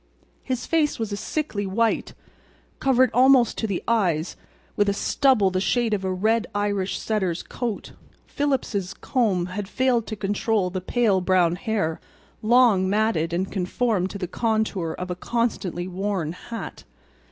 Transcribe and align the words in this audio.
His 0.41 0.65
face 0.65 0.97
was 0.97 1.11
a 1.11 1.15
sickly 1.15 1.67
white, 1.67 2.15
covered 2.79 3.11
almost 3.13 3.55
to 3.59 3.67
the 3.67 3.83
eyes 3.87 4.35
with 4.75 4.89
a 4.89 4.93
stubble 4.95 5.51
the 5.51 5.61
shade 5.61 5.93
of 5.93 6.03
a 6.03 6.11
red 6.11 6.47
Irish 6.55 6.97
setter's 6.97 7.43
coat. 7.43 7.91
Phillips's 8.25 8.95
comb 8.95 9.45
had 9.45 9.67
failed 9.69 10.07
to 10.07 10.15
control 10.15 10.71
the 10.71 10.81
pale 10.81 11.21
brown 11.21 11.55
hair, 11.55 11.99
long 12.41 12.89
matted 12.89 13.31
and 13.31 13.51
conformed 13.51 14.09
to 14.09 14.17
the 14.17 14.27
contour 14.27 14.95
of 14.97 15.11
a 15.11 15.15
constantly 15.15 15.87
worn 15.87 16.31
hat. 16.31 16.83